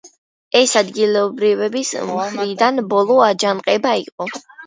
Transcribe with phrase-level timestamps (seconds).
[0.59, 4.31] ეს ადგილობრივების მხრიდან ბოლო აჯანყება იყო.